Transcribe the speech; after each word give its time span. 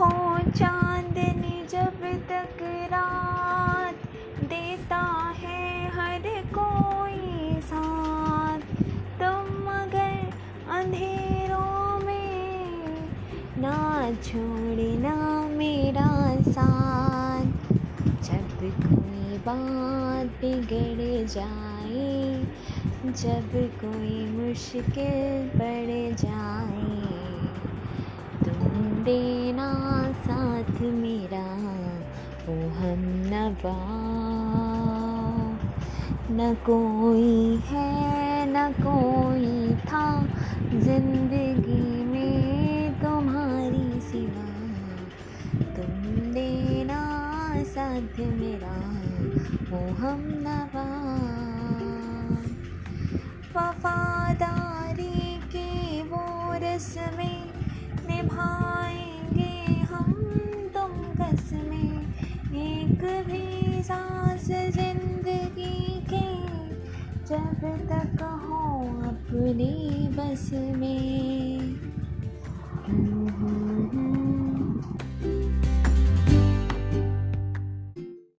चांदनी 0.00 1.66
जब 1.70 2.02
तक 2.28 2.58
रात 2.62 3.94
देता 4.42 5.00
है 5.36 5.88
हर 5.88 6.22
कोई 6.58 7.60
साथ। 7.60 8.58
तुम 9.20 9.56
मगर 9.68 10.30
अंधेरों 10.70 12.06
में 12.06 13.08
ना 13.58 14.12
छोड़ना 14.22 15.48
मेरा 15.48 16.36
साथ। 16.52 17.72
जब 18.22 18.58
कोई 18.60 19.38
बात 19.38 20.26
बिगड़ 20.26 21.26
जाए, 21.26 22.46
जब 23.04 23.50
कोई 23.84 24.30
मुश्किल 24.30 25.48
पड़ 25.48 26.16
जाए 26.16 26.98
तुम 28.44 29.04
देना 29.04 29.87
साथ 30.78 30.84
मेरा 30.84 31.44
ओ 32.48 32.68
हम 32.68 33.00
नवा। 33.06 33.78
न 36.30 36.54
कोई 36.54 37.60
है, 37.66 38.46
न 38.46 38.72
कोई 38.72 39.74
था 39.74 40.22
ज़िंदगी 40.74 42.04
में 42.04 43.00
तुम्हारी 43.02 44.00
सिवा। 44.00 44.50
तुम 45.76 46.02
देना 46.32 47.02
साथ 47.58 48.18
मेरा 48.18 48.76
ओ 49.76 49.92
हम 49.94 50.22
नवा। 50.22 50.88
वफादारी 53.56 55.36
के 55.36 56.02
वो 56.02 56.52
रस्में 56.52 57.44
निभाएँगे 58.10 58.67
भी 63.02 63.82
सांस 63.82 64.46
ज़िंदगी 64.76 66.00
के 66.10 66.26
जब 67.28 67.60
तक 67.90 68.22
हो 68.22 68.62
अपनी 69.08 70.08
बस 70.16 70.50
में। 70.52 70.97